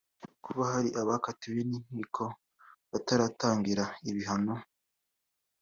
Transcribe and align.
kuba 0.43 0.63
hari 0.73 0.89
abakatiwe 1.01 1.59
n’inkiko 1.69 2.23
bataratangira 2.91 3.83
ibihano 4.09 4.55